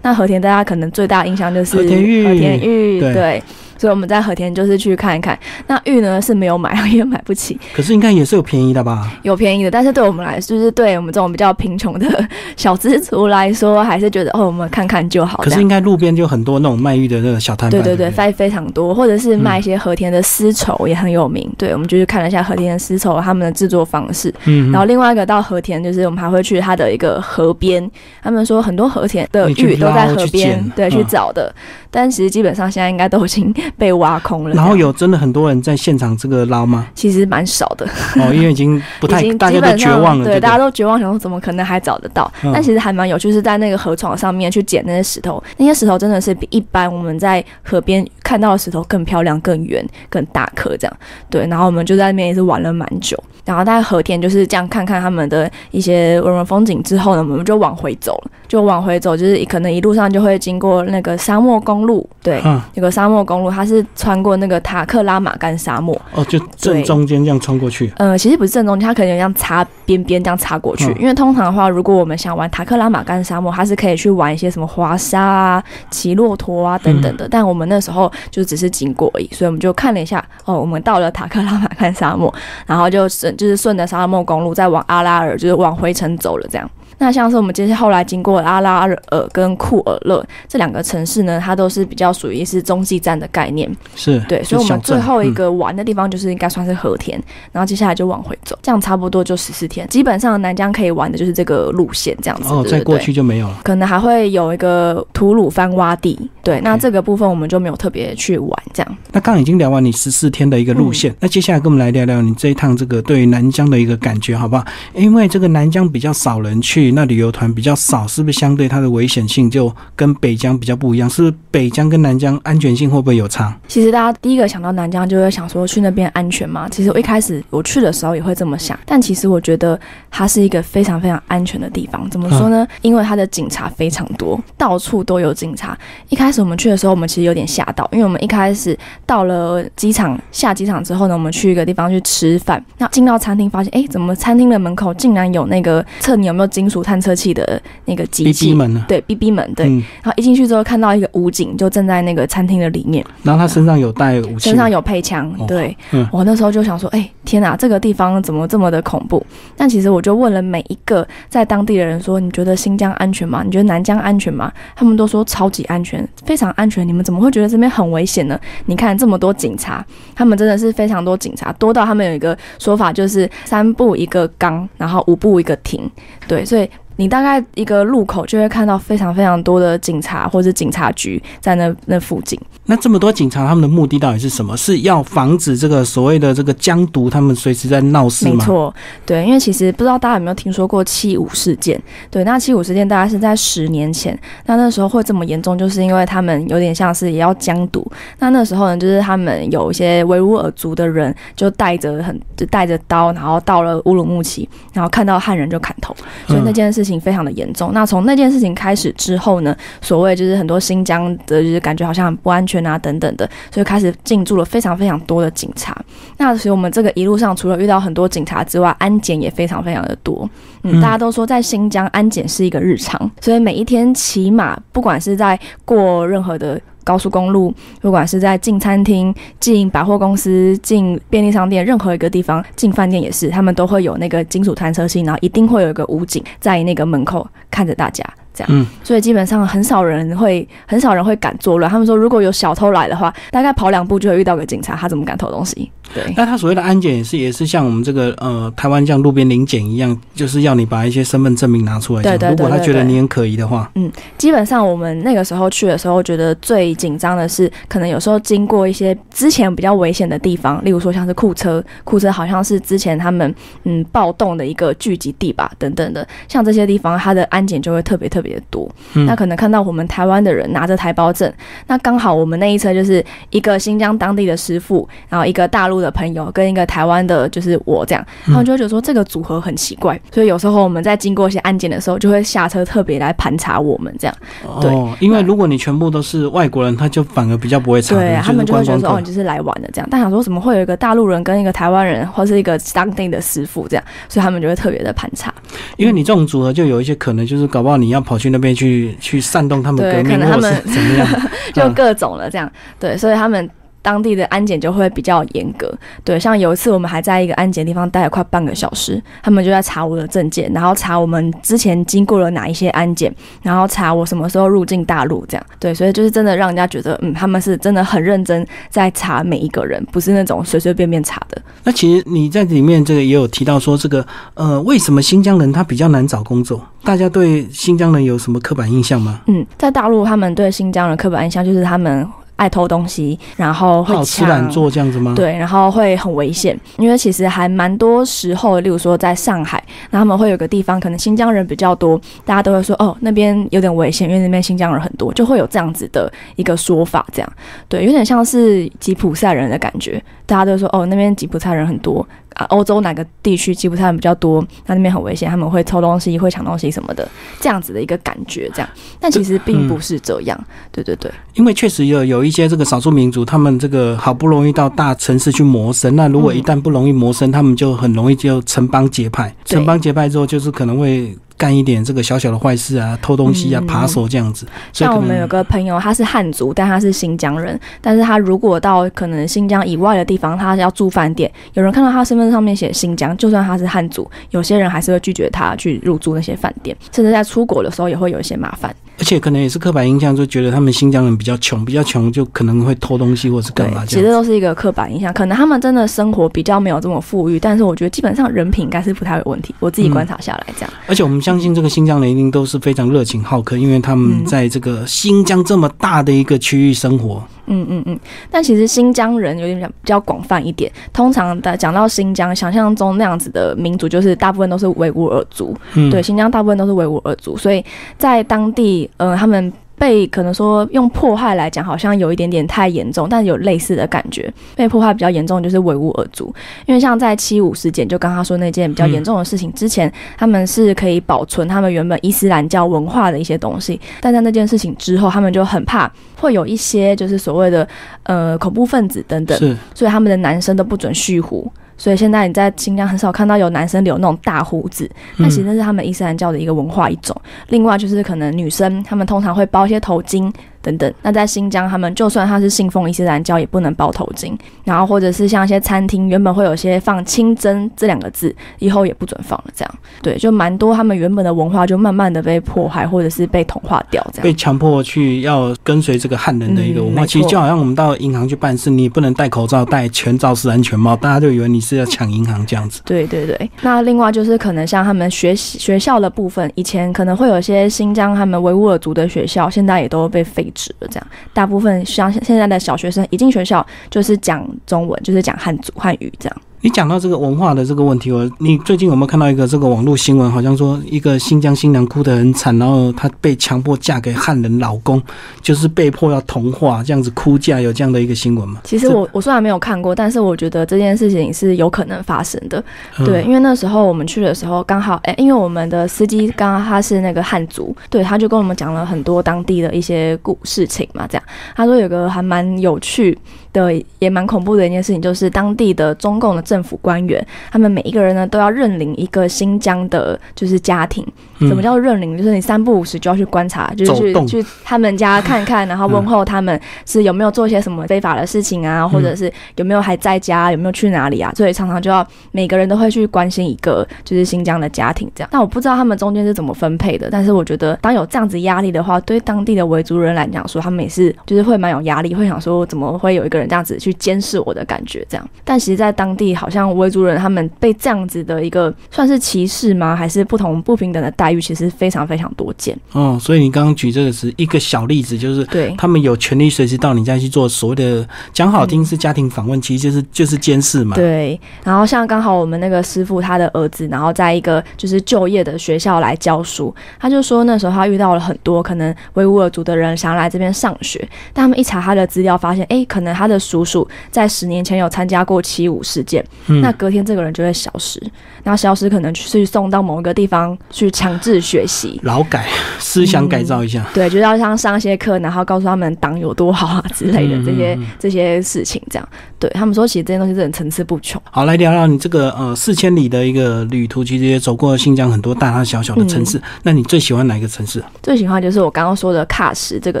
[0.02, 3.42] 那和田大家可能最大印象就是和田玉，和田玉对。
[3.76, 7.58] 所以我们在和田就是去看一看，那玉呢是没有买， 也买不起。
[7.74, 9.10] 可是应该也是有便宜的吧？
[9.22, 15.38] 有便宜的，但是对我们来，就是对我们这种比较贫穷的小资族来说，还是觉得哦，我们看看就好。
[15.38, 21.50] 可是应该路边就很多那种卖玉的那个小摊对对对，非非常多，或者是卖一些和田的丝绸也很有名。
[21.58, 24.32] 对，我们就去看了一下和田的丝绸他们的制作方式。
[24.44, 24.70] 嗯。
[24.70, 27.90] 然后另外一个到和田，就是我们还会去它的一个河边，
[28.22, 31.54] 他们说很多和田的玉都在河边，对，去找的。
[31.90, 34.54] 但其实基本上现在应该都已经 被挖空了。
[34.54, 36.86] 然后有真的很多人在现场这个捞吗？
[36.94, 40.24] 其实蛮少的哦，因为已经 不太，大家都绝望了。
[40.24, 42.30] 对，大家都绝望，想说怎么可能还找得到？
[42.52, 50.96] 但其实还蛮有，就是在那个河床上面去捡那些石头，那些石头真的是比一般我们在河边看到的石头更漂亮、更圆、更大颗这样。
[51.28, 53.16] 对，然后我们就在那边也是玩了蛮久。
[53.44, 58.30] 然后在和田就是这样看看他们的一些人文风景之后呢，我们就往回走了。
[58.54, 62.40] 就往回走，就是可能一路上就会经过那个沙漠公路，对，
[62.74, 66.00] 有个沙漠公路，它是穿过那个塔克拉玛干沙漠。
[66.12, 67.92] 哦，就正中间这样穿过去。
[67.96, 70.84] 呃，其实不是正中间，它可能这样擦边边这样擦过去。
[71.00, 77.26] 因为通常的话，如果我们想玩塔克拉玛干沙漠，它是可以去玩一些什么滑沙啊、骑骆驼啊等等的。
[77.28, 82.32] 但我们那时候就只是经过而已，所以我们就看了一下，哦，我们到了塔克拉玛干沙漠，
[82.66, 86.70] 然后就顺就是顺着沙漠公路再往阿拉尔，就是往回程走了这样。
[86.98, 93.70] 那像是我们接下后来经过阿拉尔跟库尔勒这两个城市呢，它都是比较属于是中继站的概念。
[93.94, 97.20] 是对，所以我们最后一嗯个玩的地方就是应该算是和田，
[97.52, 99.86] 然后接下来就往回走，这样差不多就十四天。
[99.88, 102.48] 基本上南疆可以玩的就是这个路线这样子。
[102.48, 103.60] 哦，对对对再过去就没有了。
[103.62, 108.96] 可能还会有一个吐鲁番洼地，对，那这个部分我们就没有特别去玩这样。
[109.12, 114.64] 那刚刚已经聊完你十四天的一个路线，那接下来跟我们来聊聊你这一趟这个对南疆的一个感觉，好不好？
[114.94, 121.08] 因为这个南疆比较少人去，那旅游团比较少，是不是相对它的危险性就跟北疆比较不一样？
[121.08, 123.56] 是不是北疆跟南疆安全性会不会有差？
[123.68, 126.68] 其实大家第一个想到南疆，就会想说去那边安全吗？
[126.70, 129.78] 其实我一开始我去的时候也会这么想，但其实我觉得
[130.10, 132.08] 它是一个非常非常安全的地方。
[132.10, 132.66] 怎么说呢？
[132.82, 135.78] 因为它的警察非常多，到处都有警察。
[136.08, 142.64] 一开始我们去的时候，我们其实有点吓到，因为我们一开始到了机场，下机场之后呢，我们去一个地方去吃饭。
[142.78, 148.46] 那进到餐厅，发现哎，怎么餐厅的门口竟然有那个测你有没有金属探测器的那个机逼器？
[148.46, 148.84] 逼门呢？
[148.88, 149.66] 对，B B 门对。
[149.66, 153.04] 嗯，然后一进去之后，看到一个武警就站在那个餐厅的里面。
[153.22, 159.24] 然后他身上有带武器，身上有配枪哦，对、嗯我那时候就想说，哎、天哪，这个地方怎么这么的恐怖？
[159.56, 163.42] 但其实我就问了每一个在当地的人说，你觉得新疆安全吗？
[163.44, 164.52] 你觉得南疆安全吗？
[164.74, 166.86] 他们都说超级安全，非常安全。
[166.86, 168.38] 你们怎么会觉得这边很危险呢？
[168.66, 169.84] 你看这么多警察，
[170.14, 175.90] 他们真的是非常多警察，多到他们有一个说法就是三步一个岗，然后五步一个亭，
[176.26, 176.63] 对，所以。
[176.96, 182.38] 你大概一个路口就会看到非常非常多的警察或者警察局在那那附近。
[182.66, 184.56] 那这么多警察，他们的目的到底是什么？
[184.56, 188.36] 是要防止这个所谓的这个疆独，他们随时在闹事吗？
[188.36, 191.78] 没错，对，因为其实不知道大家有没有听说过七五事件？
[192.10, 197.86] 对，那七五事件大概是在十年前，那那时候会这么严重，就是因为他们有点像是也要疆独。
[198.18, 205.94] 那那时候呢，就是他们有一些维吾尔族的人就带着很就带着刀，然后到了乌鲁木齐，然后看到汉人就砍头，
[206.26, 207.72] 所以那件事情非常的严重。
[207.72, 215.76] 那从那件事情开始之后呢，所谓就是很多新疆的，就是感觉好像很不安全啊等等的，所以开始进驻了非常非常多的警察。
[216.18, 220.28] 那所以我们这个一路上除了遇到很多警察之外，安检也非常非常的多。
[220.62, 226.60] 嗯，嗯大家都说在新疆安检是一个日常，所以每一天起码不管是在过任何的。
[226.84, 238.48] 高速公路，不管是在进餐厅、进百货公司、进便利商店，任何一个地方，进饭店也是，他们都会有那个金属探测器，然后一定会有一个武警在那个门口看着大家，这样。
[238.52, 241.70] 嗯，所以基本上很少人会很少人会敢作乱。
[241.70, 245.70] 他们说，如果有小偷来的话，大概跑两步就会遇到个警察，他怎么敢偷东西？
[245.94, 246.02] 对。
[246.16, 252.12] 那他所谓的安检也是也是像我们这个呃台湾像路边临检一样，就是要你把一些身份证明拿出来讲。
[252.12, 263.32] 对对对如果他觉得你很可疑的话，嗯基本上我们那个时候去的时候，觉得最紧张的是，可能有时候经过一些之前比较危险的地方，例如说像是库车，库车好像是之前他们
[263.64, 268.70] 嗯暴动的一个聚集地吧，等等的，像这些地方，它的安检就会特别特别的多。
[268.94, 271.30] 嗯那可能看到我们台湾的人拿着台胞证，
[271.66, 284.16] 那刚好我们那一车就是一个新疆当地的师傅，然后一个大陆的朋友跟一个台湾的，就是我这样，他们就会觉得说这个组合很奇怪，所以有时候我们在经过一些案件的时候，就会下车特别来盘查我们这样。
[284.60, 289.88] 对哦，因为如果你全部都是外国人，他就反而比较不会查的，对他们就会觉得说，哦，你就是来玩的这样。
[289.90, 293.84] 但想说，怎么会有一个大陆人跟一个台湾人，或是一个当地的师傅这样？
[294.08, 295.32] 所以他们就会特别的盘查。
[295.76, 301.08] 因为你这种组合就有一些可能就是搞不好你要跑去那边去去煽动他们对革命，或者怎么样？
[301.12, 302.50] 嗯就各种了这样。
[302.80, 303.48] 对，所以他们
[303.84, 305.70] 当地的安检就会比较严格。
[306.02, 315.46] 对，像有一次我们还在一个安检地方待了快半个小时，他们就在查我的证件，然后查我们之前经过了哪一些安检，然后查我什么时候入境大陆这样。
[315.60, 321.40] 对，所以就是真的让人家觉得，嗯，他们是真的很认真在查每一个人，不是那种随随便便查的。
[321.62, 326.66] 那其实你在里面这个也有提到说，这个呃，为什么新疆人他比较难找工作？
[326.82, 329.20] 大家对新疆人有什么刻板印象吗？
[329.26, 334.48] 嗯，在大陆他们对新疆人刻板印象就是他们爱偷东西，然后会好吃懒。
[334.50, 347.32] 做这样子吗？，对，然后会很危险，因为其实还蛮多时候，例如说在上海，那他们会有个地方，可能新疆人比较多，大家都会说哦那边有点危险，因为那边新疆人很多，就会有这样子的一个说法，这样
[347.68, 357.08] 对，有点像是吉普赛人的感觉，大家都说哦那边吉普赛人很多啊，欧洲哪个地区吉普赛人比较多，那那边很危险，他们会偷东西、会抢东西什么的，
[357.40, 358.68] 这样子的一个感觉，这样，
[359.00, 360.38] 但其实并不是这样，
[360.70, 361.10] 对对对。
[361.34, 366.36] 因为确实有有一些这个少数民族，他们这个好不容易到大城市去谋生，那如果嗯。
[366.36, 369.56] 一旦不容易谋生，他们就很容易就城邦结派，对。
[369.56, 374.46] 城邦结派之后，就是可能会干一点这个小小的坏事啊，偷东西啊，嗯扒手这样子。
[374.72, 388.74] 像我们有个朋友，他是汉族，但他是新疆人，但是他如果到可能新疆以外的地方，他要住饭店，有人看到他身份上面写新疆，就算他是汉族，有些人还是会拒绝他去入住那些饭店，甚至在出国的时候也会有一些麻烦。
[388.96, 394.14] 而且可能也是刻板印象，就觉得他们新疆人比较穷，比较穷就可能会偷东西或是干嘛，其实。
[394.14, 399.52] 都是一个刻板印象，可能他们真的生活比较没有这么富裕，但是我觉得基本上人品应该是不太有问题。
[399.58, 400.72] 我自己观察下来，这样。
[400.86, 407.20] 而且我们相信这个新疆人一定都是非常热情好客，因为他们嗯在这个新疆这么大的一个区域生活。
[407.46, 407.98] 嗯嗯嗯，
[408.30, 410.70] 但其实新疆人有点比较广泛一点。
[410.92, 415.56] 通常的讲到新疆，想象中那样子的民族，就是大部分都是维吾尔族。
[415.74, 417.64] 嗯，对，新疆大部分都是维吾尔族，所以
[417.98, 424.32] 在当地，呃，他们被可能说用迫害来讲，好像有一点点太严重，但有类似的感觉。
[424.54, 426.32] 被迫害比较严重的就是维吾尔族，
[426.66, 437.66] 因为像在七五事件，就刚刚说那件比较严重的事情之前，他们是可以保存他们原本伊斯兰教文化的一些东西，但在那件事情之后，他们就很怕会有一些就是所谓的
[438.04, 441.50] 呃恐怖分子等等，是所以他们的男生都不准蓄胡。
[441.76, 447.14] 所以现在你在新疆很少看到有男生留那种大胡子，那其实那是他们伊斯兰教的一个文化一种。
[447.48, 450.32] 另外就是可能女生她们通常会包一些头巾
[450.64, 450.92] 等等。
[451.02, 454.32] 那在新疆，他们就算他是信奉伊斯兰教，也不能包头巾。
[454.64, 459.44] 然后或者是像一些餐厅，原本会有些放清真这两个字，以后也不准放了。
[459.54, 464.02] 这样对，就蛮多他们原本的文化就慢慢的被迫害，或者是被同化掉。
[464.12, 472.80] 这样被强迫去要跟随这个汉人的一个文化，嗯其实就好像我们到银行去办事，你不能戴口罩、戴全罩式安全帽，大家就以为你是要抢银行这样子。
[472.84, 480.88] 对对对，那另外就是可能像他们学习学校的部分，以前可能会有些新疆他们维吾尔族的学校，现在也都被废止了。
[480.88, 486.42] 这样，大部分像现在的小学生一进学校就是讲中文，就是讲汉族汉语这样。
[486.64, 490.30] 你讲到这个文化的这个问题，我你最近有没有看到一个这个网络新闻？
[490.30, 495.00] 好像说一个新疆新娘哭得很惨，然后她被强迫嫁给汉人老公，
[495.42, 498.62] 就是被迫要同化，这样子哭嫁，有这样的一个新闻吗？
[498.64, 502.64] 其实我我虽然没有看过，但是我觉得这件事情是有可能发生的。
[502.98, 511.22] 嗯对，因为那时候我们去的时候刚好，哎、因为我们的司机刚刚他是那个汉族，对，他就跟我们讲了很多当地的一些故事情嘛，这样。
[511.54, 513.18] 他说有个还蛮有趣
[513.54, 521.02] 的，也蛮恐怖的一件事情，就是当地的中共的政府官员，他们每一个人呢都要认领一个新疆的，就是家庭。
[521.38, 522.16] 嗯什么叫认领？
[522.16, 531.32] 就是你三不五时就要去观察，就是去去他们家看看，然后问候他们是有没有做些什么非法的事情啊，或者是有没有还在家，有没有去哪里啊？
[531.36, 535.28] 所以常常就要每个人都会去关心一个就是新疆的家庭这样。
[535.32, 545.28] 但我不知道他们中间是怎么分配的，但是我觉得当有这样子压力的话，对当地的维族人来讲说，他们也是就是会蛮有压力，会想说怎么会有一个人这样子去监视我的感觉这样。
[545.44, 549.94] 但其实，在当地好像维族人他们被这样子的一个算是歧视吗？
[549.94, 552.76] 还是不同不平等的待遇，其实非常非常多见。
[552.92, 555.74] 哦，所以你刚刚举这个是一个小例子，就是对。
[555.76, 560.96] 他们有权利随时到你家去做所谓的讲好听是家庭访问，其实就是就是监视嘛。
[560.96, 570.98] 对，然后像刚好我们那个师傅他的儿子，然后在一个就是就业的学校来教书，他就说那时候他遇到了很多可能维吾尔族的人想要来这边上学，
[571.32, 578.00] 但他们一查他的资料，发现哎，可能他的叔叔在十年前有参加过七五事件，嗯那隔天这个人就会消失，
[578.42, 582.00] 然后消失可能去送到某一个地方去强制学习。
[582.02, 582.46] 劳改
[582.78, 583.84] 思想改造一下。
[583.92, 589.08] 对，就是要像上一些课，然后告诉他们党有多好啊之类的嗯这些这些事情，这样。
[589.44, 591.20] 对他们说，其实这些东西真的层次不穷。
[591.30, 596.42] 好，来聊聊你这个呃四千里的一个旅途，其实也走过新疆很多大大小小的城嗯市。
[596.62, 597.84] 那你最喜欢哪一个城市？
[598.02, 600.00] 最喜欢就是我刚刚说的喀什这个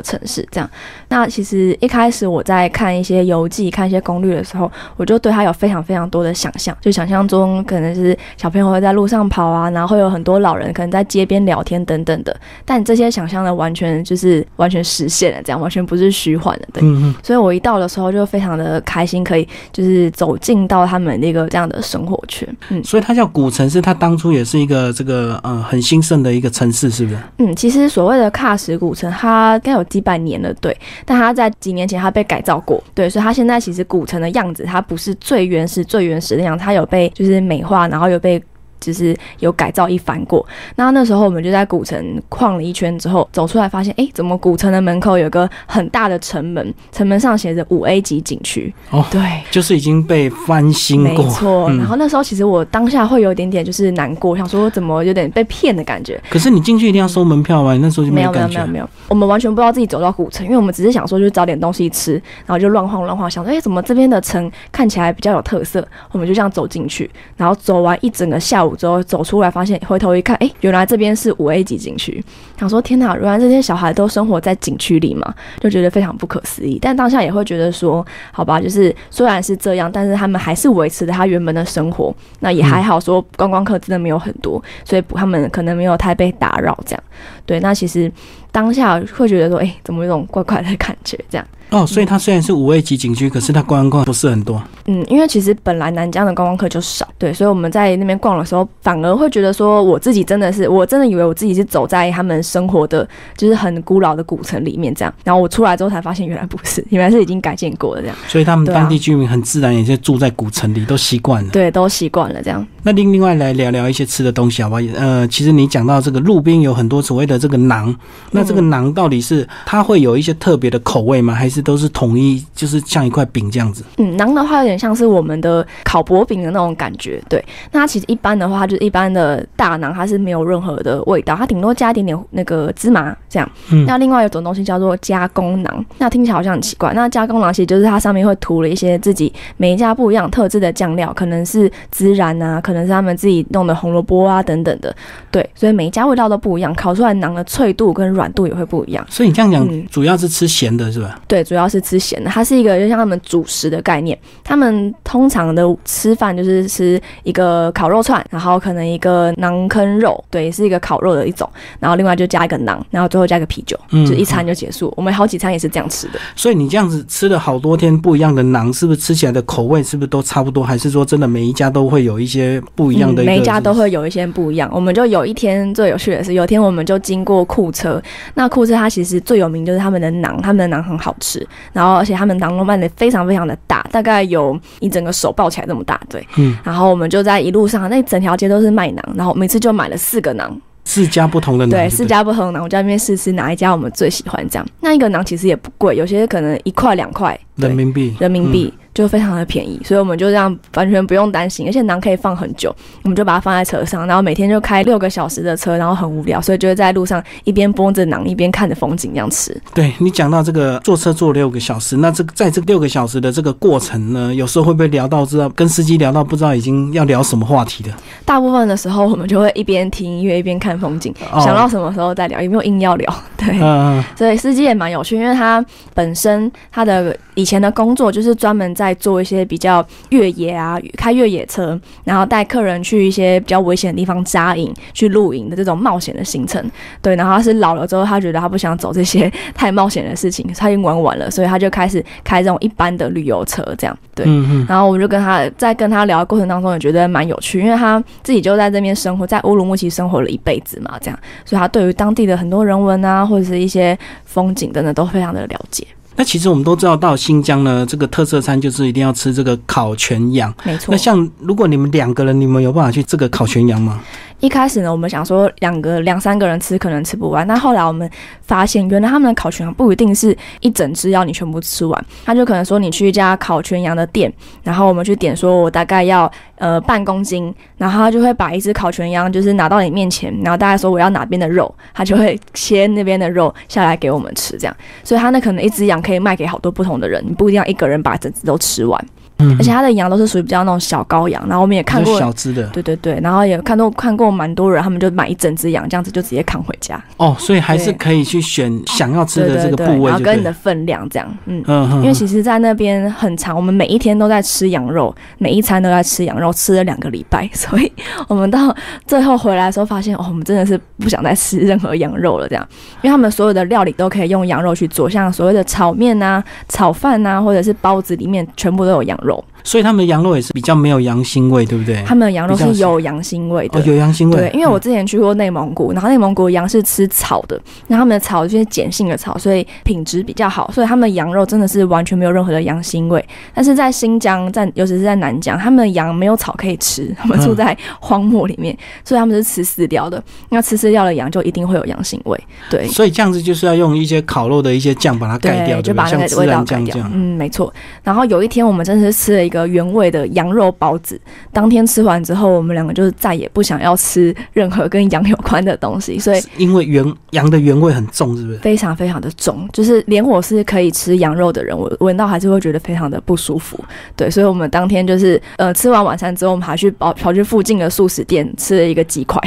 [0.00, 0.70] 城市，这样。
[1.08, 12.34] 那其实一开始我在看一些游记、看一些攻略的时候，我就对它有非常非常多的想象，就想象中可能是小朋友会在路上跑啊，然后会有很多老人可能在街边聊天等等的。
[12.64, 16.82] 但这些想象呢，完全就是完全实现了，这样完全不是虚幻的，对。
[16.82, 22.48] 嗯嗯，所以我一到的时候就非常的开心，可以就是走进到他们那个这样的生活圈。
[22.70, 27.18] 嗯所以它叫古城市，它当初也是一个这个呃很兴盛的一个城市，是不是？
[27.38, 30.76] 嗯，其实所谓的喀什古城，它应该有几百年了，对。
[31.04, 38.42] 但它在几年前它被改造过，对，所以它现在其实古城的样子，它不是最原始、最原始的样子，它有被就是美化，然后有被。
[38.86, 40.44] 就是有改造一番过，
[40.76, 48.72] 那那时候我们就在古城逛了一圈之后，走出来发现，哎，怎么古城的门口有个很大的城门，城门上写着五 A 级景区。
[48.90, 49.20] 哦对，
[49.50, 51.28] 就是已经被翻新过没过。
[51.30, 51.70] 错。
[51.70, 56.20] 嗯然后那时候其实我当下会有一点点就是难过，想说怎么有点被骗的感觉。
[56.30, 57.72] 可是你进去一定要收门票吗？
[57.74, 58.58] 你那时候就没有没有感觉。
[58.58, 62.14] 没有没有，我们完全不知道自己走到古城，因为我们只是想说就是找点东西吃，
[62.46, 72.22] 然后就乱晃乱晃，想说哎、怎么这边的城看起来比较有特色，我们就这样走进去，然后走完一整个下午之后走出来，发现回头一看，哎，原来这边是五 A 级景区。
[72.58, 76.78] 想说天哪，原来这些小孩都生活在景区里嘛，就觉得非常不可思议。
[76.80, 82.14] 但当下也会觉得说，好吧，就是虽然是这样，但是他们还是维持着他原本的生活。
[82.40, 86.78] 那也还好，说观光客真的没有很多，所以他们可能没有太被打扰。
[86.86, 87.02] 这样，
[87.46, 88.10] 对，那其实
[88.54, 91.18] 当下会觉得说，哎，怎么有种怪怪的感觉？
[91.28, 91.44] 这样。
[91.70, 94.62] 哦，所以它虽然是五 A 级景区，可是它观光客不是很多。
[94.86, 105.12] 嗯，因为其实本来南疆的观光客就少，对，所以我们在那边逛的时候，反而会觉得说，我自己真的是，我真的以为我自己是走在他们生活的，就是很古老的古城里面这样。
[105.24, 108.16] 然后我出来之后才发现，原来不是， 原来是已经改建过了这样。
[108.28, 111.50] 所以他们当地居民很自然也就住在古城里，都习惯了。
[111.50, 112.64] 对，都习惯了这样。
[112.86, 114.82] 那另另外来聊聊一些吃的东西好不好？
[114.94, 117.96] 呃，其实你讲到这个路边有很多所谓的这个馕，
[118.30, 121.34] 那这个馕到底是它会有一些特别的口味吗？
[121.34, 122.44] 还是都是统一？
[122.54, 123.84] 就是像一块饼这样子。
[123.98, 127.22] 嗯，馕的话有点像是我们的烤薄饼的那种感觉。
[127.28, 133.50] 对，那它其实一般的话就是一般的大馕，它是没有任何的味道，它顶多加一点点那个芝麻这样。
[133.72, 136.92] 嗯，那另外有种东西叫做加工馕，那听起来好像很奇怪。
[136.94, 144.94] 那加工馕其实就是它上面会涂了一些自己每一家不一样特制的酱料，可能是孜然啊，可能是他们自己弄的红萝卜啊等等的。
[145.30, 149.06] 对，所以每一家味道都不一样，烤出来馕的脆度跟软度也会不一样。
[149.08, 151.20] 所以你这样讲，主要是吃咸的是吧？
[151.26, 152.30] 对，主要是吃咸的。
[152.30, 164.92] 它是一个就像他们主食的概念，他们通常的吃饭就是吃一个烤肉串，然后可能一个馕坑肉，对，是一个烤肉的一种，然后另外就加一个馕，然后最后加一个啤酒，嗯就一餐就结束。
[164.96, 166.18] 我们好几餐也是这样吃的。
[166.34, 170.64] 所以你这样子吃了好多天不一样的馕，是不是吃起来的口味是不是都差不多？
[170.64, 173.22] 还是说真的每一家都会有一些不一样的？
[173.22, 174.68] 每一家都会有一些不一样。
[174.72, 182.14] 我们就有一天最有趣的是，有一天我们就经过库车，那库车它其实最有名就是他们的馕，他们的馕很好吃，然后而且。
[182.14, 186.24] 他们馕都卖的非常非常的大，大概有一整个手抱起来这么大，对。
[186.36, 186.56] 嗯。
[186.62, 190.48] 然后我们就在一路上，那整条街都是卖馕，然后每次就买了四个馕，
[190.84, 194.66] 四家不同的馕，对，四家不同的馕，我在那边试吃哪一家我们最喜欢，这样。
[194.80, 198.72] 那一个馕其实也不贵，有些可能一块两块人民币，人民币。
[198.94, 209.60] 就非常的便宜，所以我们就这样完全不用担心，而且囊可以放很久，我们就把它放在车上，然后每天就开六个小时的车，然后很无聊，所以就会在路上一边剥着囊一边看着风景这样吃。
[209.74, 217.90] 对你讲到这个坐车坐六个小时，那这个在这六个小时的这个过程呢，有时候会不会聊到知道跟司机聊到不知道已经要聊什么话题的？
[218.24, 221.12] 大部分的时候我们就会一边听音乐一边看风景，
[221.44, 223.12] 想到什么时候再聊，有没有硬要聊？
[223.36, 236.68] 对，嗯所以司机也蛮有趣，因为他本身他的以前的工作就是专门在做一些比较越野啊，开越野车，然后带客人去一些比较危险的地方扎营、去露营的这种冒险的行程。
[237.00, 243.96] 对，然后他是老了之后，他觉得他不想走这些太冒险的事情，他已经玩完了，所以他就开始开这种一般的旅游车，这样。
[244.14, 244.26] 对，
[244.68, 255.86] 然后我就跟他在跟他聊的过程当中，也觉得蛮有趣，因为他自己就在这边生活在乌鲁木齐生活了一辈子嘛，这样，所以他对于当地的很多人文啊，或者是一些风景等等，都非常的了解。
[256.16, 260.52] 那其实我们都知道，到新疆呢，这个特色餐就是一定要吃这个烤全羊。
[260.64, 260.92] 没错。
[260.92, 264.00] 那像如果你们两个人，你们有办法去这个烤全羊吗？
[264.40, 268.08] 一开始呢，我们想说两个两三个人吃可能吃不完，但后来我们
[268.42, 274.30] 发现，原来他们的烤全羊不一定是一整只要你全部吃完，他就可能说你去一家烤全羊的店，
[274.62, 289.02] 然后我们去点说我大概要呃半公斤，然后他就会把一只烤全羊就是拿到你面前，然后大概说我要哪边的肉，他就会切那边的肉下来给我们吃，这样，所以他那可能一只羊可以卖给好多不同的人，你不一定要一个人把整只都吃完。
[289.38, 297.02] 而且它的羊都是属于比较那种小羔羊，然后我们也看过小只的，对对对，然后也看到看过蛮多人，他们就买一整只羊，这样子就直接扛回家。
[297.16, 301.62] 哦，所以还是可以去选想要吃的这个部位，然后跟你的分量这样，嗯。
[301.66, 307.92] 嗯，因为其实，在那边很长，我们每一天都在吃羊肉，每一餐都在吃羊肉，吃了两个礼拜，所以
[308.28, 308.74] 我们到
[309.06, 312.66] 最后回来的时候，发现哦，我们真的是不想再吃任何羊肉了，这样，
[313.02, 319.53] 因为他们所有的料理都可以用羊肉去做，像所谓的炒面啊、炒饭啊，或者是包子里面全部都有羊肉。
[319.64, 322.02] 所以他们的羊肉也是比较没有羊腥味，对不对？
[322.06, 324.36] 他们的羊肉是有羊腥味的，有羊腥味。
[324.36, 333.24] 对，因为我之前去过内蒙古，然后内蒙古羊是吃草的，然后他们的草就是碱性的草，所以品质比较好，所以他们的羊肉真的是完全没有任何的羊腥味。
[333.54, 340.22] 但是在新疆，在尤其是在南疆，他们的羊没有草可以吃，他们住在荒漠里面，所以他们是吃饲料的。
[340.50, 342.38] 那吃饲料的羊就一定会有羊腥味。
[342.68, 346.96] 对，所以这样子就是要用一些烤肉的一些酱把它盖掉，就把那个味道盖掉。
[347.14, 347.72] 嗯，没错。
[348.02, 349.53] 然后有一天我们真的是吃了一。
[349.58, 351.20] 个原味的羊肉包子。
[351.52, 358.58] 当天吃完之后，我们两个就是再也不想要吃任何跟羊有关的东西，所以因为原羊的原味很重，是不是？
[358.58, 363.78] 非常非常的重，就是连我是可以吃羊肉的人，我闻到还是会觉得非常的不舒服。
[364.16, 369.40] 对，所以我们当天就是呃吃完晚餐之后，我们还去跑跑去附近的素食店吃了一个鸡块，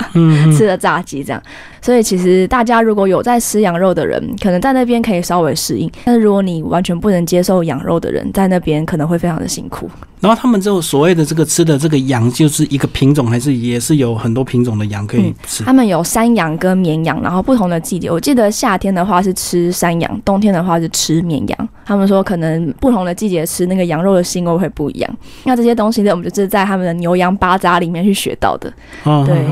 [0.56, 1.42] 吃了炸鸡这样。
[1.80, 9.88] 所以其实大家如果有在吃羊肉的人，可能在那边可以稍微适应；但是如果你完全不能接受羊肉的人，在那边可能会非常的辛苦。
[10.20, 15.62] 然后他们就所谓的这个吃的这个羊，就是一个品种，还是也是有很多品种的羊可以吃？
[15.62, 21.68] 他们有山羊跟绵羊，然后不同的季节，我记得夏天的话是吃山羊，冬天的话是吃绵羊。
[21.84, 25.16] 他们说可能不同的季节吃那个羊肉的腥味会不一样。
[25.44, 28.72] 那这些东西呢，我们就是在他们的牛羊巴扎里面去学到的。
[29.04, 29.46] 对。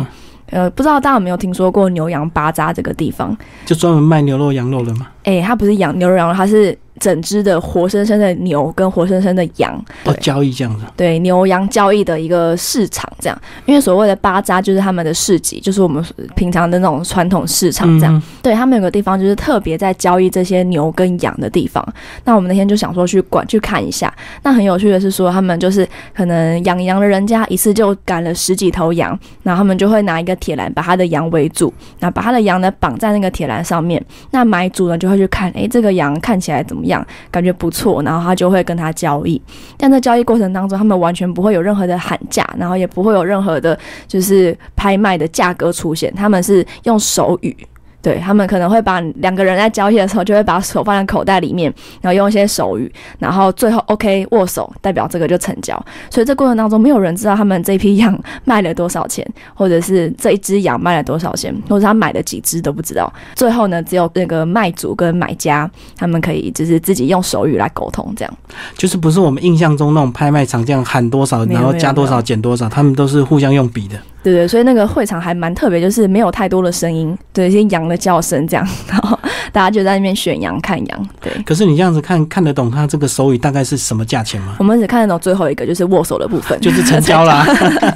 [0.51, 3.35] 呃，不知道大家有没有听说过牛羊巴扎这个地方？
[3.65, 5.09] 就专门卖牛肉、羊肉的吗？
[5.25, 6.77] 哎，它不是羊牛肉、羊肉，它是。
[7.03, 13.37] 整只的活生生的牛跟活生生的羊，哦，交易这样子，对牛羊交易的一个市场，这样，
[13.67, 16.03] 因为所谓的巴扎就是他们的市集，就是我们
[16.37, 21.85] 平常的那种传统市场，这样，对他们有个地方就是特别在交易这些牛跟羊的地方。
[22.25, 24.15] 那我们那天就想说去管去看一下。
[24.45, 25.85] 那很有趣的是说，他们就是
[26.15, 34.01] 可能养羊的人家一次就赶了十几头羊，然后他们就会拿一个铁栏把他的羊围住，那把他的羊呢绑在那个铁栏上面。
[34.31, 36.83] 那买主呢就会去看，哎，这个羊看起来怎么？
[36.85, 36.92] 样
[37.31, 39.41] 感觉不错，然后他就会跟他交易。
[39.77, 43.79] 但在交易过程当中，他们完全不会有任何的喊价，然后也不会有任何的，
[44.09, 46.13] 就是拍卖的价格出现。
[46.15, 47.57] 他们是用手语。
[48.03, 55.81] 对他们可能会把两个人在交易的时候，就会把手放在口袋里面，然后用一些手语，然后最后 OK 握手，代表这个就成交。
[56.11, 63.11] 所以这过程当中，没有人知道他们这批羊卖了多少钱，或者是这一只羊卖了多少钱，或者他买了几只都不知道。
[63.37, 68.39] 最后呢，只有那个卖主跟买家他们可以就是自己用手语来沟通，这样。
[68.77, 73.97] 就是不是我们印象中那种拍卖场这样喊多少，然后加多少减多少，他们都是互相用笔的。
[74.23, 79.19] 对对，所以那个会场还蛮特别，就是没有太多的声音，对一些羊的叫声这样， 然后
[79.51, 81.09] 大家就在那边选羊看羊。
[81.21, 84.55] 对，可是你这样子看看得懂他这个手语大概是什么价钱吗？
[84.59, 87.45] 我们只看得懂最后一个，就是握手的部分，就是成交啦，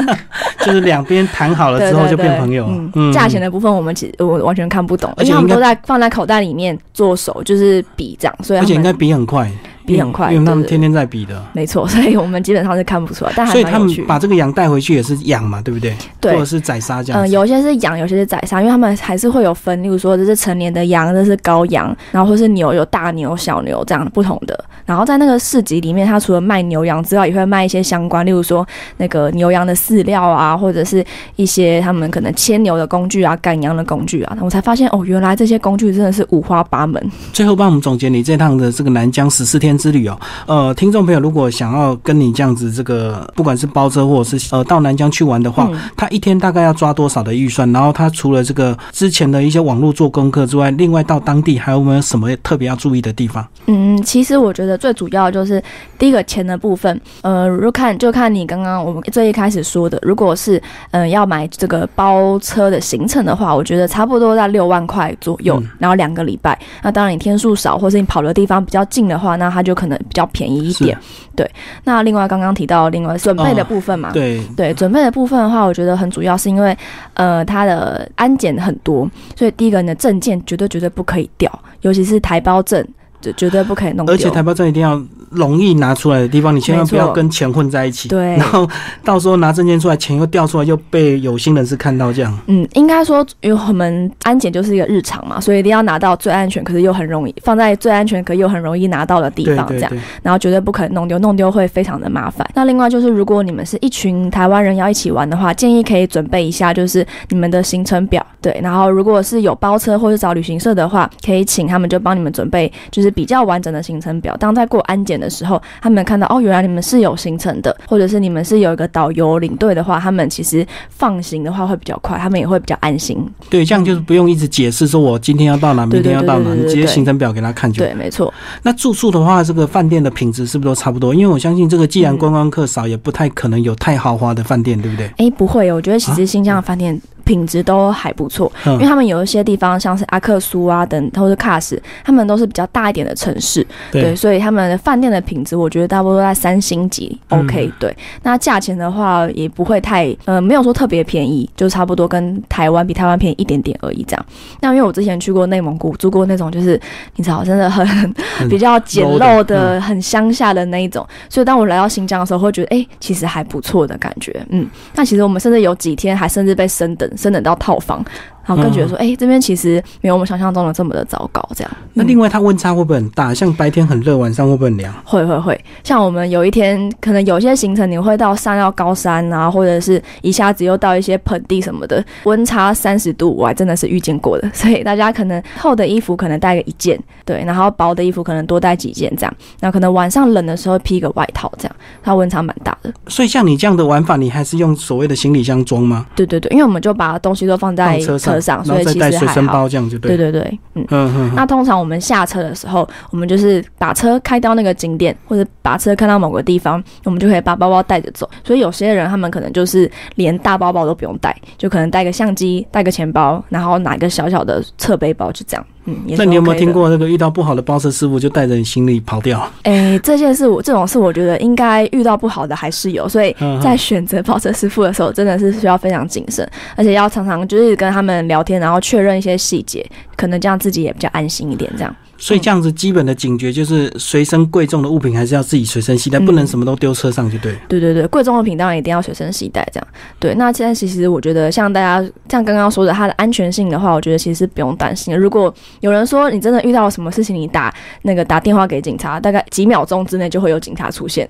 [0.65, 2.67] 就是两边谈好了之后就变朋友。
[2.95, 9.51] 嗯，价钱的部分我们其实我完全看不懂，而且他们都在放在口袋里面做手，就是比这样，所以而且应该比很快。
[9.87, 13.33] 比很快，因为他们天天在比的，没错， 所以我们基本上是看不出来。
[13.37, 15.97] 但所以他们把这个羊带回去也是养嘛，对不对？
[16.21, 17.23] 对，或者是宰杀这样。
[17.23, 24.65] 嗯，有些是养，有些是宰杀，因为他们还是会有分，例如说这是成年的羊，这是羔羊，然后或是牛有大牛、小牛这样不同的。
[24.85, 28.67] 然后在那个市集里面，他除了卖牛羊之外，也会卖一些相关，例如说
[28.99, 34.39] 那个牛羊的饲料啊，或者是一些他们可能牵牛的工具啊、赶羊的工具啊。
[34.41, 37.11] 我才发现哦，原来这些工具真的是五花八门。
[37.33, 40.19] 最后帮我们总结你这趟的这个南疆十四天之旅哦。
[40.47, 47.71] 呃，听众朋友，如果想要跟你这样子，这个不管是包车或者是呃到南疆去玩的话，他一天大概要抓多少的预算？
[47.73, 53.47] 然后他除了这个之前的一些网络做功课之外，另外到当地还有没有什么特别要注意的地方？
[53.67, 55.63] 嗯，其实我觉得最主要就是
[55.99, 57.01] 第一个钱的部分。
[57.23, 60.61] 呃，如果看就看你刚刚我们最一开始说的，如果是
[60.93, 66.59] 嗯要买这个包车的行程的话，我觉得差不多在六万块左右，然后两个礼拜。
[66.83, 70.57] 那当然你天数少，或是你跑的地方比较近的话，那它就可能比较便宜。
[70.67, 70.99] 一点，
[71.37, 71.49] 对。
[71.85, 76.77] 那另外刚刚提到另外准备的部分嘛，对对，准备的部分的话，我觉得很主要是因为
[77.15, 81.51] 呃，它的安检很多，所以第一个你的证件绝对绝对不可以掉，
[81.83, 82.87] 尤其是台胞证，
[83.21, 84.09] 就绝对不可以弄。
[84.09, 85.01] 而且台胞证一定要。
[85.31, 88.09] 容易拿出来的地方，你千万不要跟钱混在一起。
[88.09, 88.69] 对，然后
[89.05, 92.39] 到时候拿证件出来，钱又掉出来，又被有心人士看到这样。
[92.47, 99.93] 嗯，应该说，因为我们安检就是一个日常嘛，所以一定要拿到最安全，可是又很容易放在最安全，可又很容易拿到的地方，这样。
[100.23, 102.49] 然后绝对不可能弄丢，弄丢会非常的麻烦。
[102.55, 108.25] 那另外就是，如果你们是一群台湾人要一起玩的话，建议可以准备一下，就是你们的行程表。
[108.41, 114.37] 对，然后如果是有包车或者找旅行社的话，可以请他们就帮你们准备，就是比较完整的行程表。
[114.37, 123.19] 当在过安检的时候，他们看到哦，原来你们是有行程的，或者是你们是有一个导游领队的话，他们其实放行的话会比较快，他们也会比较安心。
[123.49, 127.85] 对，这样就是不用一直解释说我今天要到哪，明天要到哪，你直接行程表给他看就。
[127.85, 128.33] 对，没错。
[128.63, 131.15] 那住宿的话，这个饭店的品质是不是都差不多？
[131.15, 135.11] 因为我相信这个既然观光客少，也不太可能有太豪华的饭店，对不对？
[135.17, 137.01] 哎，不会，我觉得其实新疆的饭店。
[137.27, 147.95] 品质都还不错，因为他们有一些地方，像是阿克苏啊等，或者喀什，他们都是比较大一点的城市，对，所以他们的饭店的品质，我觉得大部分都在三星级，OK，对。
[148.23, 154.27] 那价钱的话，也不会太，呃，没有说特别便宜，就差不多跟台湾比台湾便宜一点点而已，这样。
[154.61, 156.81] 那因为我之前去过内蒙古，住过那种就是
[157.17, 158.15] 你知道，真的很
[158.49, 161.05] 比较简陋的、很乡下的那一种。
[161.29, 164.33] 所以当我来到新疆的时候，会觉得哎，其实还不错的感觉。
[164.51, 164.65] 嗯，
[164.95, 168.05] 那其实我们甚至有几天还甚至被升等，升等到套房。
[168.47, 171.47] 然后更觉得说，哎，这边其实没有我们想象中的这么的糟糕。
[171.55, 173.35] 这样，那另外它温差会不会很大？
[173.35, 174.95] 像白天很热，晚上会不会很凉？
[175.05, 175.65] 会会会。
[175.83, 184.49] 像我们有一天，可能有些行程你会到上到高山啊，或者是一下子又到一些盆地什么的，温差三十度，我还真的是遇见过的。
[184.55, 189.35] 所以大家可能厚的衣服可能带个一件，对，然后薄的衣服可能多带几件这样。
[189.61, 192.93] 那可能晚上冷的时候披个外套这样，它温差蛮大的。
[193.09, 196.07] 所以像你这样的玩法，你还是用所谓的行李箱装吗？
[196.15, 199.17] 对对对，因为我们就把东西都放在车上，所以其实。
[199.17, 201.33] 随身包这样就对，对对对，嗯嗯。
[201.35, 208.29] 那通常我们下车的时候，我们就是把车开到那个景点，或者把车开到某个地方，我们就可以把包包带着走。
[208.45, 215.67] 所以有些人他们可能就是连大包包都不用带，就可能带个相机、带个钱包，然后拿一个小小的侧背包，就这样。
[215.87, 219.49] 嗯，那你有没有听过那个遇到不好的包车师傅就带着你行李跑掉？
[219.63, 229.85] 哎，这件事我这种事我觉得应该遇到不好的还是有，所以在选择包车师傅的时候真的是需要非常谨慎，而且要常常就是跟他们聊天，然后确认一些细节，
[230.17, 231.97] 可能这样自己也比较安心一点，这样。
[232.19, 237.55] 所以这样子基本的警觉就是随身贵重的物品还是要自己随身携带，不能什么都丢车上就对。
[237.69, 239.87] 对对对，贵重物品当然一定要随身携带，这样。
[240.19, 245.17] 对，那现在其实我觉得像大家像刚刚说的，它的安全性的话，我觉得其实不用担心。
[245.17, 251.29] 如果有人说你真的遇到了什么事情，你打那个打电话给警察，大概几秒钟之内就会有警察出现。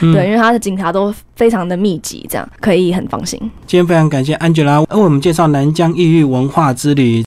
[0.00, 3.38] 对，因为他的警察都非常的密集，这样可以很放心。
[3.66, 7.22] 今天非常感谢 Angela 为我们介绍南疆异域文化之旅。